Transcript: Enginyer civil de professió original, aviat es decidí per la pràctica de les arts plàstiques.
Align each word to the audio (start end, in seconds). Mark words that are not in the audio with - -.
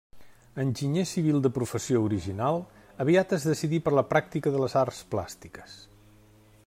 Enginyer 0.61 1.03
civil 1.09 1.37
de 1.45 1.51
professió 1.57 2.01
original, 2.07 2.57
aviat 3.05 3.37
es 3.39 3.47
decidí 3.51 3.81
per 3.89 3.95
la 3.97 4.05
pràctica 4.15 4.55
de 4.57 4.63
les 4.65 4.79
arts 4.85 5.05
plàstiques. 5.13 5.79